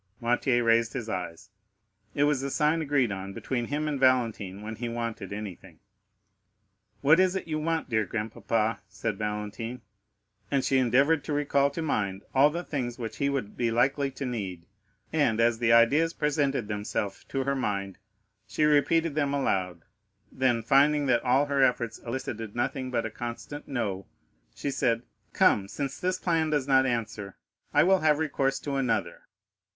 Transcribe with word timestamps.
Noirtier 0.19 0.63
raised 0.65 0.93
his 0.93 1.07
eyes, 1.09 1.51
it 2.15 2.23
was 2.23 2.41
the 2.41 2.49
sign 2.49 2.81
agreed 2.81 3.11
on 3.11 3.33
between 3.33 3.65
him 3.65 3.87
and 3.87 3.99
Valentine 3.99 4.63
when 4.63 4.77
he 4.77 4.89
wanted 4.89 5.31
anything. 5.31 5.77
"What 7.01 7.19
is 7.19 7.35
it 7.35 7.47
you 7.47 7.59
want, 7.59 7.87
dear 7.87 8.03
grandpapa?" 8.07 8.79
said 8.87 9.19
Valentine, 9.19 9.81
and 10.49 10.65
she 10.65 10.79
endeavored 10.79 11.23
to 11.25 11.33
recall 11.33 11.69
to 11.69 11.83
mind 11.83 12.23
all 12.33 12.49
the 12.49 12.63
things 12.63 12.97
which 12.97 13.17
he 13.17 13.29
would 13.29 13.55
be 13.55 13.69
likely 13.69 14.09
to 14.09 14.25
need; 14.25 14.65
and 15.13 15.39
as 15.39 15.59
the 15.59 15.71
ideas 15.71 16.13
presented 16.13 16.67
themselves 16.67 17.23
to 17.25 17.43
her 17.43 17.55
mind, 17.55 17.99
she 18.47 18.63
repeated 18.63 19.13
them 19.13 19.35
aloud, 19.35 19.83
then,—finding 20.31 21.05
that 21.05 21.21
all 21.23 21.45
her 21.45 21.61
efforts 21.63 21.99
elicited 21.99 22.55
nothing 22.55 22.89
but 22.89 23.05
a 23.05 23.11
constant 23.11 23.67
"No,"—she 23.67 24.71
said, 24.71 25.03
"Come, 25.33 25.67
since 25.67 25.99
this 25.99 26.17
plan 26.17 26.49
does 26.49 26.67
not 26.67 26.87
answer, 26.87 27.35
I 27.71 27.83
will 27.83 27.99
have 27.99 28.17
recourse 28.17 28.57
to 28.61 28.77
another." 28.77 29.27